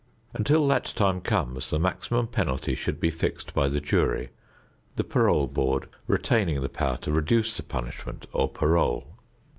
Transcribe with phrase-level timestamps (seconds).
[0.33, 4.29] Until that time comes, the maximum penalty should be fixed by the jury,
[4.95, 9.13] the parole board retaining the power to reduce the punishment or parole.